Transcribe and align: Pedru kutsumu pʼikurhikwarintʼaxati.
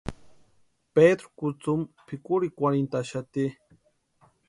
Pedru 0.93 1.27
kutsumu 1.37 1.83
pʼikurhikwarintʼaxati. 2.07 3.43